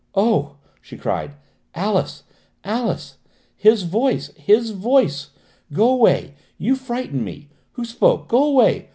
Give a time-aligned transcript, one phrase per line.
[0.15, 1.35] "Oh!" she cried,
[1.75, 2.23] "Alice!
[2.63, 3.19] Alice!
[3.55, 5.29] His voice his voice!
[5.71, 6.33] Go away!
[6.57, 7.49] You frighten me!
[7.73, 8.27] Who spoke?
[8.27, 8.89] Go away!